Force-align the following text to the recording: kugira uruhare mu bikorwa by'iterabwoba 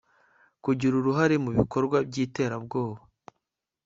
kugira 0.63 0.93
uruhare 0.97 1.35
mu 1.43 1.51
bikorwa 1.57 1.97
by'iterabwoba 2.07 2.99